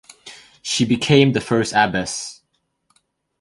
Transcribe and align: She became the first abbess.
She 0.63 0.83
became 0.83 1.33
the 1.33 1.41
first 1.41 1.73
abbess. 1.75 2.41